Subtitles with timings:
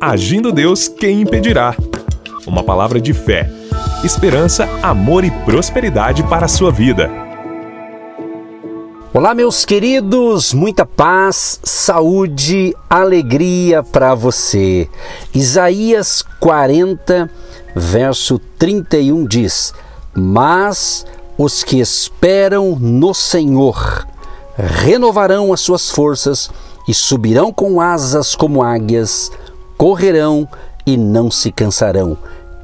[0.00, 1.74] Agindo Deus, quem impedirá?
[2.46, 3.50] Uma palavra de fé,
[4.04, 7.10] esperança, amor e prosperidade para a sua vida.
[9.12, 14.88] Olá, meus queridos, muita paz, saúde, alegria para você.
[15.34, 17.28] Isaías 40,
[17.74, 19.74] verso 31 diz:
[20.14, 21.04] Mas
[21.36, 24.06] os que esperam no Senhor
[24.56, 26.48] renovarão as suas forças
[26.86, 29.30] e subirão com asas como águias,
[29.78, 30.46] correrão
[30.84, 32.18] e não se cansarão,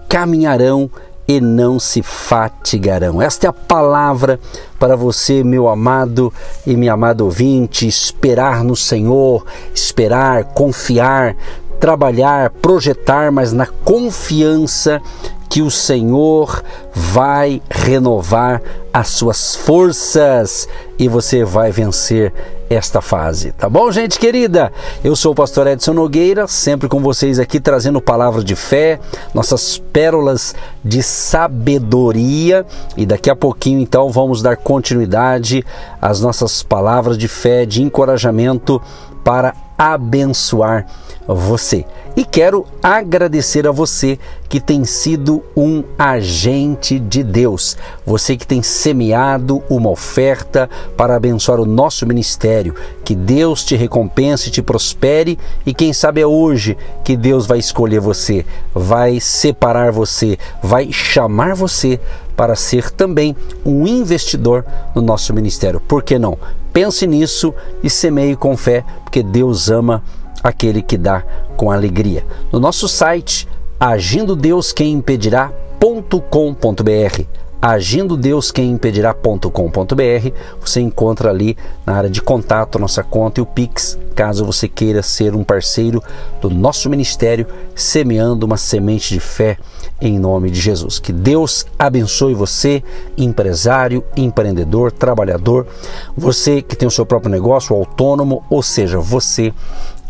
[0.09, 0.91] caminharão
[1.27, 3.23] e não se fatigarão.
[3.23, 4.39] Esta é a palavra
[4.79, 6.33] para você, meu amado
[6.67, 11.35] e minha amada ouvinte, esperar no Senhor, esperar, confiar,
[11.81, 15.01] trabalhar, projetar, mas na confiança
[15.49, 18.61] que o Senhor vai renovar
[18.93, 22.33] as suas forças e você vai vencer
[22.69, 23.53] esta fase.
[23.53, 24.73] Tá bom, gente querida?
[25.03, 28.99] Eu sou o pastor Edson Nogueira, sempre com vocês aqui trazendo palavras de fé,
[29.33, 32.65] nossas pérolas de sabedoria
[32.97, 35.65] e daqui a pouquinho então vamos dar continuidade
[36.01, 38.81] às nossas palavras de fé, de encorajamento
[39.23, 40.87] para abençoar
[41.27, 41.85] você.
[42.17, 48.63] E quero agradecer a você que tem sido um agente de Deus, você que tem
[48.63, 52.75] semeado uma oferta para abençoar o nosso ministério.
[53.05, 58.01] Que Deus te recompense, te prospere e quem sabe é hoje que Deus vai escolher
[58.01, 61.99] você, vai separar você, vai chamar você
[62.37, 65.81] para ser também um investidor no nosso ministério.
[65.81, 66.39] Por que não?
[66.73, 70.03] Pense nisso e semeie com fé, porque Deus ama
[70.45, 71.25] aquele que dá
[71.57, 72.27] com alegria.
[72.53, 73.49] No nosso site,
[73.81, 81.57] agindo Deus quem impedirá.com.br agindo Deus quem impedirá.com.br, você encontra ali
[81.87, 86.03] na área de contato nossa conta e o Pix, caso você queira ser um parceiro
[86.43, 89.57] do nosso ministério, semeando uma semente de fé
[89.99, 90.99] em nome de Jesus.
[90.99, 92.85] Que Deus abençoe você,
[93.17, 95.67] empresário, empreendedor, trabalhador,
[96.15, 99.55] você que tem o seu próprio negócio, autônomo, ou seja, você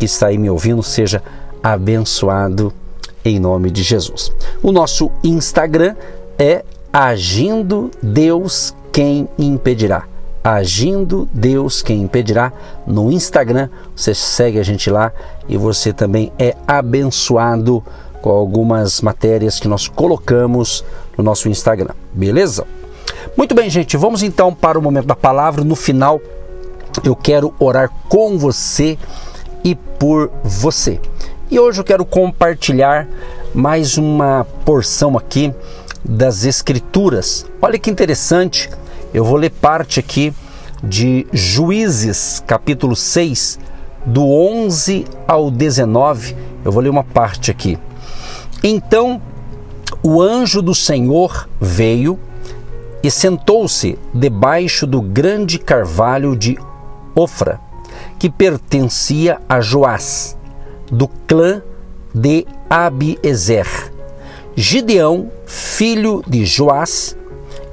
[0.04, 1.22] que está aí me ouvindo, seja
[1.62, 2.72] abençoado
[3.24, 4.30] em nome de Jesus.
[4.62, 5.96] O nosso Instagram
[6.38, 10.04] é Agindo Deus quem impedirá.
[10.44, 12.52] Agindo Deus quem impedirá
[12.86, 13.70] no Instagram.
[13.96, 15.10] Você segue a gente lá
[15.48, 17.82] e você também é abençoado
[18.20, 20.84] com algumas matérias que nós colocamos
[21.16, 21.94] no nosso Instagram.
[22.12, 22.66] Beleza?
[23.38, 23.96] Muito bem, gente.
[23.96, 25.64] Vamos então para o momento da palavra.
[25.64, 26.20] No final,
[27.02, 28.98] eu quero orar com você
[29.64, 31.00] e por você.
[31.50, 33.08] E hoje eu quero compartilhar
[33.54, 35.52] mais uma porção aqui
[36.04, 37.46] das Escrituras.
[37.62, 38.68] Olha que interessante,
[39.12, 40.34] eu vou ler parte aqui
[40.82, 43.58] de Juízes, capítulo 6,
[44.04, 46.36] do 11 ao 19.
[46.64, 47.78] Eu vou ler uma parte aqui.
[48.62, 49.20] Então
[50.02, 52.18] o anjo do Senhor veio
[53.02, 56.58] e sentou-se debaixo do grande carvalho de
[57.14, 57.60] Ofra,
[58.24, 60.34] que pertencia a Joás,
[60.90, 61.60] do clã
[62.14, 63.66] de Abiezer
[64.56, 67.14] Gideão, filho de Joás,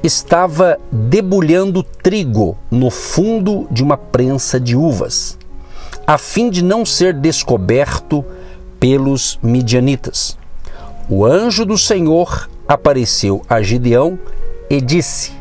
[0.04, 5.38] estava debulhando trigo no fundo de uma prensa de uvas,
[6.06, 8.26] a fim de não ser descoberto
[8.78, 10.38] pelos midianitas.
[11.10, 14.20] O anjo do Senhor apareceu a Gideão
[14.70, 15.32] e disse: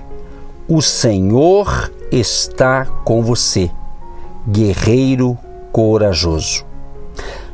[0.69, 3.73] O Senhor está com você,
[4.49, 5.39] guerreiro
[5.73, 6.65] corajoso.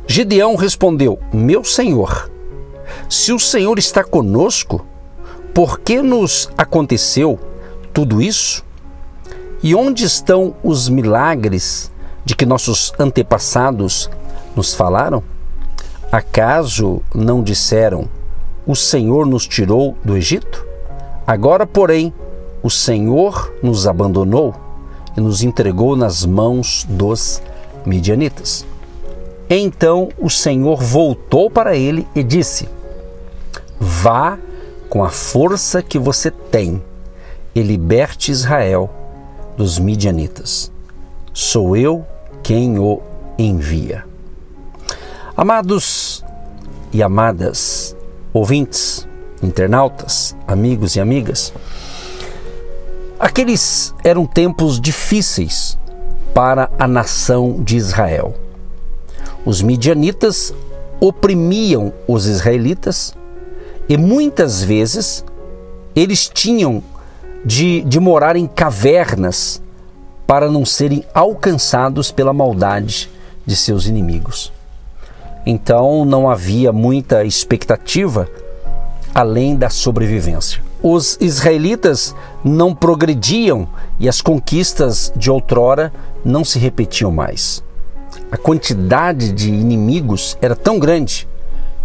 [0.06, 2.30] Gideão respondeu: Meu senhor,
[3.08, 4.84] se o Senhor está conosco,
[5.52, 7.38] por que nos aconteceu
[7.92, 8.64] tudo isso?
[9.62, 11.90] E onde estão os milagres
[12.24, 14.10] de que nossos antepassados
[14.54, 15.22] nos falaram?
[16.12, 18.08] Acaso não disseram:
[18.66, 20.64] O Senhor nos tirou do Egito?
[21.26, 22.12] Agora, porém,
[22.62, 24.54] o Senhor nos abandonou
[25.16, 27.42] e nos entregou nas mãos dos
[27.84, 28.66] midianitas.
[29.48, 32.68] Então o Senhor voltou para ele e disse:
[33.78, 34.38] Vá
[34.88, 36.82] com a força que você tem
[37.54, 38.90] e liberte Israel
[39.56, 40.70] dos midianitas.
[41.32, 42.04] Sou eu
[42.42, 43.00] quem o
[43.38, 44.04] envia.
[45.36, 46.24] Amados
[46.92, 47.96] e amadas
[48.32, 49.06] ouvintes,
[49.42, 51.52] internautas, amigos e amigas,
[53.26, 55.76] aqueles eram tempos difíceis
[56.32, 58.36] para a nação de Israel.
[59.44, 60.54] Os midianitas
[61.00, 63.16] oprimiam os israelitas
[63.88, 65.24] e muitas vezes
[65.96, 66.80] eles tinham
[67.44, 69.60] de, de morar em cavernas
[70.24, 73.10] para não serem alcançados pela maldade
[73.44, 74.52] de seus inimigos.
[75.44, 78.28] Então não havia muita expectativa
[79.12, 80.65] além da sobrevivência.
[80.82, 82.14] Os israelitas
[82.44, 83.68] não progrediam
[83.98, 85.92] e as conquistas de outrora
[86.24, 87.62] não se repetiam mais.
[88.30, 91.26] A quantidade de inimigos era tão grande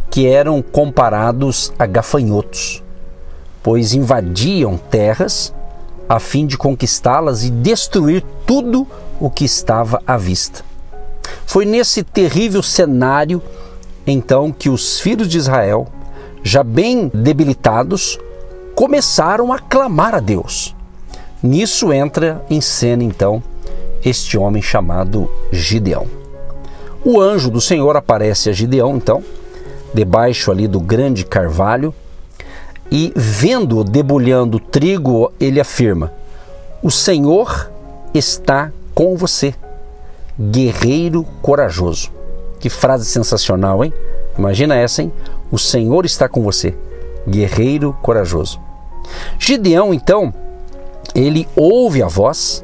[0.10, 2.84] que eram comparados a gafanhotos,
[3.64, 5.54] pois invadiam terras
[6.10, 8.86] a fim de conquistá-las e destruir tudo
[9.20, 10.66] o que estava à vista.
[11.46, 13.42] Foi nesse terrível cenário
[14.06, 15.88] então que os filhos de Israel,
[16.44, 18.20] já bem debilitados,
[18.82, 20.76] começaram a clamar a Deus.
[21.44, 23.44] Nisso entra em cena então
[24.04, 26.08] este homem chamado Gideão.
[27.06, 29.24] O anjo do Senhor aparece a Gideão então,
[29.94, 31.94] debaixo ali do grande carvalho,
[32.90, 36.12] e vendo-o debulhando trigo, ele afirma:
[36.82, 37.72] O Senhor
[38.16, 39.54] está com você,
[40.40, 42.12] guerreiro corajoso.
[42.60, 43.94] Que frase sensacional, hein?
[44.36, 45.14] Imagina essa, hein?
[45.52, 46.76] O Senhor está com você,
[47.28, 48.60] guerreiro corajoso.
[49.40, 50.34] Gideão, então,
[51.14, 52.64] ele ouve a voz,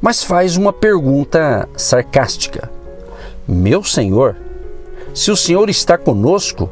[0.00, 2.70] mas faz uma pergunta sarcástica:
[3.46, 4.36] Meu Senhor,
[5.14, 6.70] se o Senhor está conosco,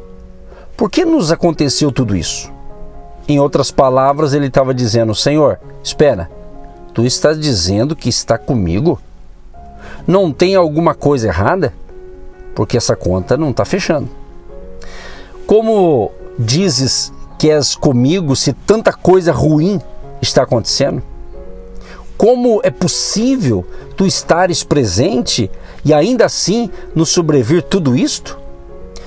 [0.75, 2.51] por que nos aconteceu tudo isso?
[3.27, 6.29] Em outras palavras, ele estava dizendo: Senhor, espera,
[6.93, 8.99] tu estás dizendo que está comigo?
[10.07, 11.73] Não tem alguma coisa errada?
[12.55, 14.09] Porque essa conta não está fechando.
[15.45, 19.79] Como dizes que és comigo se tanta coisa ruim
[20.21, 21.01] está acontecendo?
[22.17, 25.51] Como é possível tu estares presente
[25.85, 28.39] e ainda assim nos sobrevir tudo isto?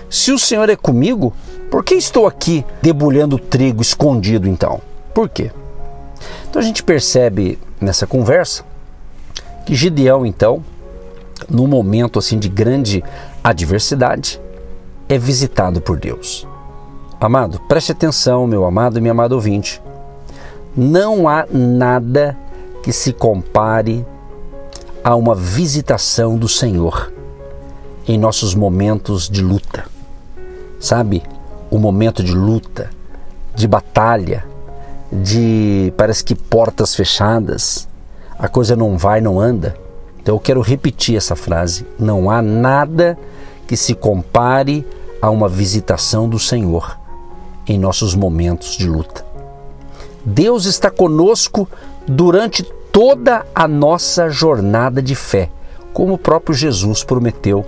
[0.09, 1.33] Se o Senhor é comigo,
[1.71, 4.81] por que estou aqui debulhando trigo escondido então?
[5.13, 5.51] Por quê?
[6.49, 8.65] Então a gente percebe nessa conversa
[9.67, 10.65] que Gideão então,
[11.49, 13.03] num momento assim de grande
[13.43, 14.41] adversidade,
[15.09, 16.47] é visitado por Deus.
[17.21, 19.83] Amado, preste atenção, meu amado e minha amada ouvinte.
[20.75, 22.35] Não há nada
[22.83, 24.07] que se compare
[25.05, 27.13] a uma visitação do Senhor
[28.09, 29.85] em nossos momentos de luta.
[30.81, 31.23] Sabe,
[31.71, 32.89] o momento de luta,
[33.55, 34.47] de batalha,
[35.13, 37.87] de parece que portas fechadas,
[38.39, 39.77] a coisa não vai, não anda.
[40.23, 43.19] Então eu quero repetir essa frase: não há nada
[43.67, 44.87] que se compare
[45.21, 46.99] a uma visitação do Senhor
[47.71, 49.25] em nossos momentos de luta.
[50.25, 51.69] Deus está conosco
[52.05, 55.49] durante toda a nossa jornada de fé,
[55.93, 57.65] como o próprio Jesus prometeu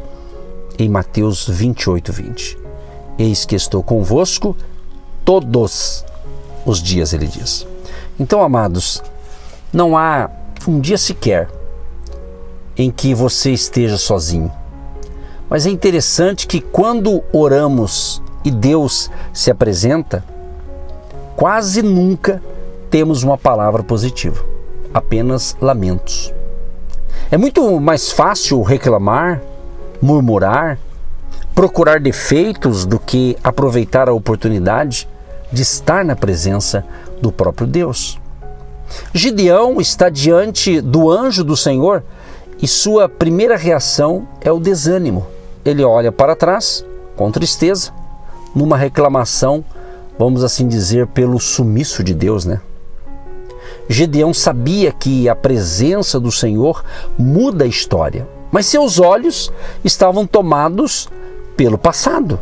[0.76, 2.58] em Mateus 28, 20.
[3.16, 4.56] Eis que estou convosco
[5.24, 6.04] todos
[6.66, 7.64] os dias, ele diz.
[8.18, 9.00] Então, amados,
[9.72, 10.28] não há
[10.66, 11.48] um dia sequer
[12.76, 14.50] em que você esteja sozinho.
[15.48, 20.24] Mas é interessante que quando oramos e Deus se apresenta,
[21.36, 22.42] quase nunca
[22.90, 24.44] temos uma palavra positiva,
[24.92, 26.32] apenas lamentos.
[27.30, 29.40] É muito mais fácil reclamar,
[30.00, 30.78] murmurar,
[31.54, 35.08] procurar defeitos do que aproveitar a oportunidade
[35.50, 36.84] de estar na presença
[37.20, 38.18] do próprio Deus.
[39.14, 42.02] Gideão está diante do anjo do Senhor
[42.60, 45.26] e sua primeira reação é o desânimo.
[45.64, 46.84] Ele olha para trás
[47.16, 47.92] com tristeza
[48.54, 49.64] numa reclamação,
[50.18, 52.60] vamos assim dizer, pelo sumiço de Deus, né?
[53.88, 56.84] Gedeão sabia que a presença do Senhor
[57.18, 59.50] muda a história, mas seus olhos
[59.84, 61.08] estavam tomados
[61.56, 62.38] pelo passado.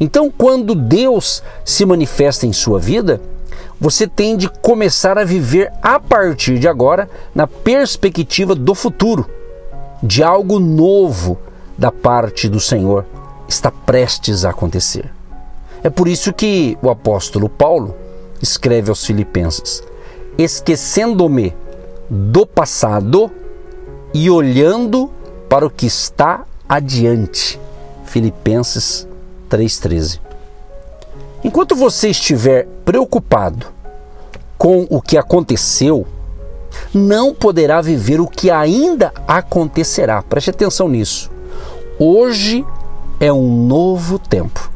[0.00, 3.20] Então, quando Deus se manifesta em sua vida,
[3.80, 9.28] você tem de começar a viver a partir de agora na perspectiva do futuro,
[10.02, 11.38] de algo novo
[11.76, 13.04] da parte do Senhor
[13.52, 15.10] está prestes a acontecer.
[15.82, 17.94] É por isso que o apóstolo Paulo
[18.40, 19.82] escreve aos Filipenses:
[20.38, 21.54] esquecendo-me
[22.08, 23.30] do passado
[24.14, 25.10] e olhando
[25.48, 27.60] para o que está adiante.
[28.04, 29.06] Filipenses
[29.50, 30.20] 3,13.
[31.44, 33.66] Enquanto você estiver preocupado
[34.56, 36.06] com o que aconteceu,
[36.94, 40.22] não poderá viver o que ainda acontecerá.
[40.22, 41.30] Preste atenção nisso.
[41.98, 42.64] Hoje
[43.22, 44.68] é um novo tempo.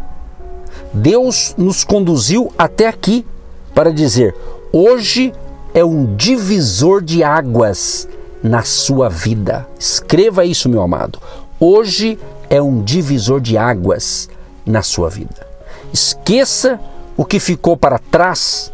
[0.95, 3.26] Deus nos conduziu até aqui
[3.75, 4.37] para dizer:
[4.73, 5.35] hoje
[5.75, 8.09] é um divisor de águas
[8.41, 9.67] na sua vida.
[9.76, 11.19] Escreva isso, meu amado.
[11.59, 12.17] Hoje
[12.49, 14.31] é um divisor de águas
[14.65, 15.45] na sua vida.
[15.93, 16.79] Esqueça
[17.17, 18.73] o que ficou para trás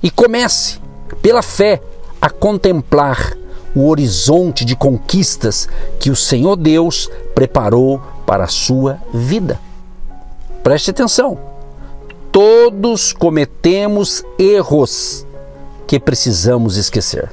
[0.00, 0.78] e comece,
[1.20, 1.82] pela fé,
[2.22, 3.36] a contemplar
[3.74, 9.60] o horizonte de conquistas que o Senhor Deus preparou para a sua vida.
[10.62, 11.38] Preste atenção.
[12.32, 15.26] Todos cometemos erros
[15.86, 17.32] que precisamos esquecer.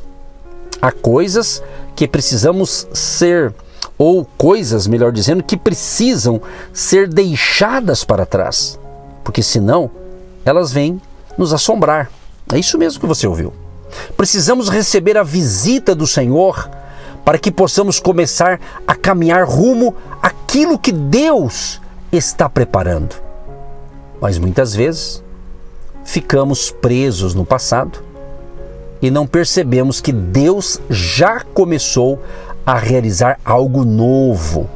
[0.82, 1.62] Há coisas
[1.96, 3.54] que precisamos ser,
[3.98, 6.42] ou coisas, melhor dizendo, que precisam
[6.74, 8.80] ser deixadas para trás,
[9.24, 9.90] porque senão
[10.46, 11.02] elas vêm
[11.38, 12.10] nos assombrar.
[12.52, 13.54] É isso mesmo que você ouviu.
[14.16, 16.70] Precisamos receber a visita do Senhor
[17.24, 23.16] para que possamos começar a caminhar rumo àquilo que Deus está preparando.
[24.22, 25.24] Mas muitas vezes
[26.04, 28.00] ficamos presos no passado
[29.02, 32.20] e não percebemos que Deus já começou
[32.66, 34.70] a realizar algo novo,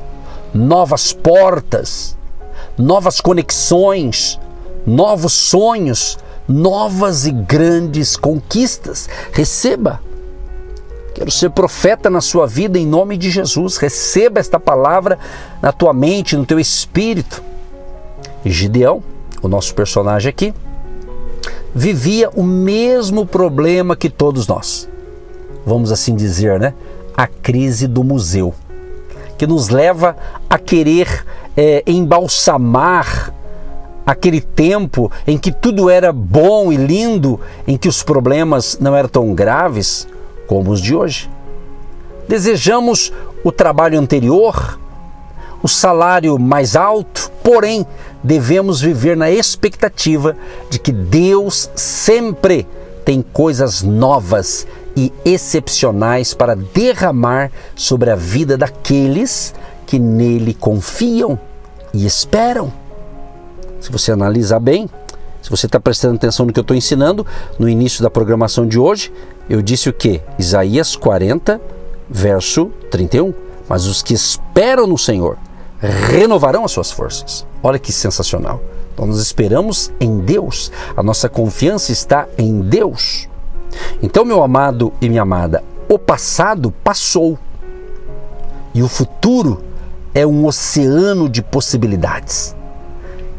[0.53, 2.17] novas portas,
[2.77, 4.39] novas conexões,
[4.85, 6.17] novos sonhos,
[6.51, 9.09] novas e grandes conquistas.
[9.31, 9.99] Receba
[11.13, 13.77] Quero ser profeta na sua vida em nome de Jesus.
[13.77, 15.19] Receba esta palavra
[15.61, 17.43] na tua mente, no teu espírito.
[18.45, 19.03] Gideão,
[19.41, 20.53] o nosso personagem aqui,
[21.75, 24.87] vivia o mesmo problema que todos nós.
[25.65, 26.73] Vamos assim dizer, né?
[27.15, 28.53] A crise do museu,
[29.37, 30.15] que nos leva
[30.49, 33.33] a querer é, embalsamar
[34.05, 39.09] aquele tempo em que tudo era bom e lindo, em que os problemas não eram
[39.09, 40.07] tão graves
[40.47, 41.29] como os de hoje.
[42.27, 43.11] Desejamos
[43.43, 44.79] o trabalho anterior,
[45.61, 47.85] o salário mais alto, porém
[48.23, 50.35] devemos viver na expectativa
[50.69, 52.67] de que Deus sempre
[53.03, 59.53] tem coisas novas e excepcionais para derramar sobre a vida daqueles
[59.85, 61.39] que nele confiam
[61.93, 62.71] e esperam.
[63.81, 64.87] Se você analisar bem,
[65.41, 67.25] se você está prestando atenção no que eu estou ensinando,
[67.57, 69.11] no início da programação de hoje,
[69.49, 70.21] eu disse o que?
[70.37, 71.59] Isaías 40,
[72.07, 73.33] verso 31.
[73.67, 75.37] Mas os que esperam no Senhor
[75.79, 77.45] renovarão as suas forças.
[77.63, 78.61] Olha que sensacional.
[78.93, 83.27] Então nós esperamos em Deus, a nossa confiança está em Deus.
[84.03, 87.39] Então, meu amado e minha amada, o passado passou
[88.73, 89.63] e o futuro
[90.13, 92.55] é um oceano de possibilidades.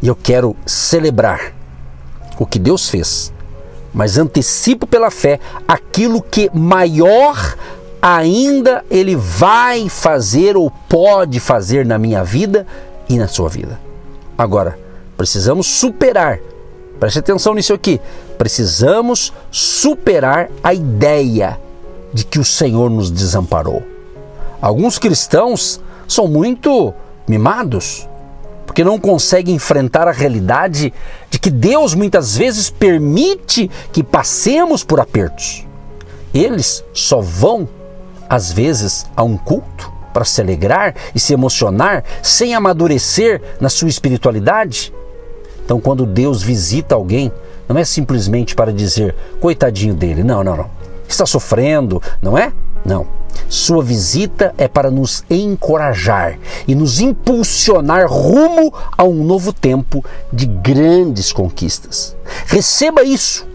[0.02, 1.54] E eu quero celebrar
[2.38, 3.32] o que Deus fez,
[3.94, 7.56] mas antecipo pela fé aquilo que maior
[8.00, 12.66] ainda Ele vai fazer ou pode fazer na minha vida
[13.08, 13.78] e na sua vida.
[14.36, 14.76] Agora,
[15.16, 16.40] precisamos superar,
[16.98, 18.00] preste atenção nisso aqui,
[18.36, 21.60] precisamos superar a ideia
[22.12, 23.84] de que o Senhor nos desamparou.
[24.60, 26.92] Alguns cristãos são muito
[27.28, 28.08] mimados,
[28.66, 30.92] porque não consegue enfrentar a realidade
[31.30, 35.66] de que Deus muitas vezes permite que passemos por apertos.
[36.32, 37.68] Eles só vão,
[38.28, 43.88] às vezes, a um culto para se alegrar e se emocionar sem amadurecer na sua
[43.88, 44.92] espiritualidade.
[45.64, 47.32] Então, quando Deus visita alguém,
[47.68, 50.22] não é simplesmente para dizer, coitadinho dele.
[50.22, 50.70] Não, não, não.
[51.08, 52.52] Está sofrendo, não é?
[52.84, 53.06] Não.
[53.48, 60.46] Sua visita é para nos encorajar e nos impulsionar rumo a um novo tempo de
[60.46, 62.16] grandes conquistas.
[62.46, 63.46] Receba isso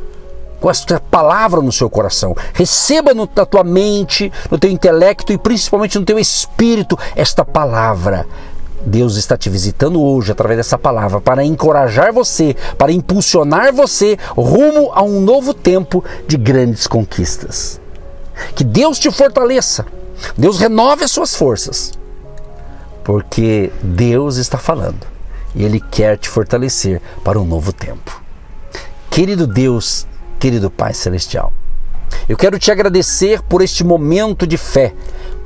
[0.60, 2.36] com esta palavra no seu coração.
[2.53, 8.25] Receba no, na tua mente, no teu intelecto e principalmente no teu espírito esta palavra.
[8.86, 14.91] Deus está te visitando hoje através dessa palavra para encorajar você, para impulsionar você rumo
[14.93, 17.81] a um novo tempo de grandes conquistas.
[18.56, 19.86] Que Deus te fortaleça.
[20.38, 21.91] Deus renove as suas forças.
[23.03, 25.06] Porque Deus está falando
[25.56, 28.22] e Ele quer te fortalecer para um novo tempo.
[29.10, 30.06] Querido Deus,
[30.39, 31.51] querido Pai Celestial,
[32.28, 34.94] eu quero te agradecer por este momento de fé,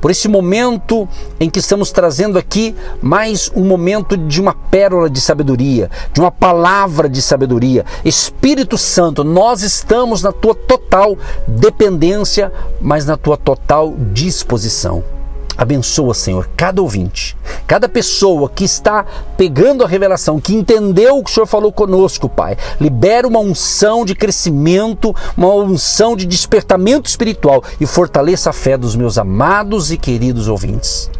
[0.00, 5.20] por esse momento em que estamos trazendo aqui mais um momento de uma pérola de
[5.20, 7.84] sabedoria, de uma palavra de sabedoria.
[8.04, 11.16] Espírito Santo, nós estamos na tua total
[11.46, 15.21] dependência, mas na tua total disposição.
[15.56, 19.04] Abençoa, Senhor, cada ouvinte, cada pessoa que está
[19.36, 22.56] pegando a revelação, que entendeu o que o Senhor falou conosco, Pai.
[22.80, 28.96] Libera uma unção de crescimento, uma unção de despertamento espiritual e fortaleça a fé dos
[28.96, 31.10] meus amados e queridos ouvintes.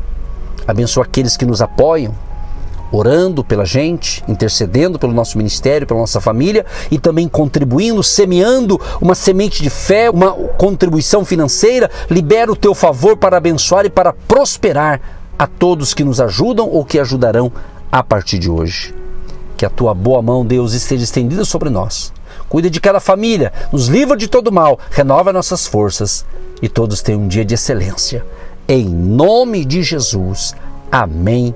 [0.67, 2.15] Abençoa aqueles que nos apoiam,
[2.93, 9.15] orando pela gente, intercedendo pelo nosso ministério, pela nossa família e também contribuindo, semeando uma
[9.15, 11.91] semente de fé, uma contribuição financeira.
[12.11, 15.01] Libera o teu favor para abençoar e para prosperar
[15.39, 17.51] a todos que nos ajudam ou que ajudarão
[17.91, 18.95] a partir de hoje.
[19.57, 22.13] Que a tua boa mão, Deus, esteja estendida sobre nós.
[22.49, 26.27] Cuida de cada família, nos livra de todo mal, renova nossas forças
[26.61, 28.25] e todos tenham um dia de excelência.
[28.69, 30.55] Em nome de Jesus.
[30.91, 31.55] Amém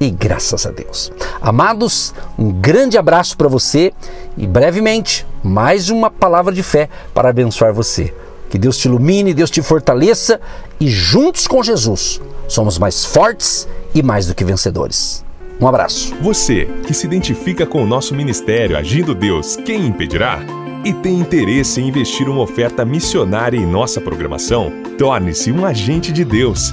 [0.00, 1.12] e graças a Deus.
[1.40, 3.92] Amados, um grande abraço para você
[4.36, 8.14] e brevemente mais uma palavra de fé para abençoar você.
[8.50, 10.40] Que Deus te ilumine, Deus te fortaleça
[10.78, 15.24] e juntos com Jesus somos mais fortes e mais do que vencedores.
[15.60, 16.14] Um abraço.
[16.20, 20.40] Você que se identifica com o nosso ministério Agindo Deus, quem impedirá?
[20.84, 24.70] E tem interesse em investir uma oferta missionária em nossa programação?
[24.98, 26.72] Torne-se um agente de Deus